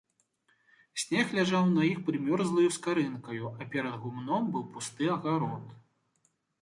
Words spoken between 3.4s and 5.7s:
а перад гумном быў пусты агарод.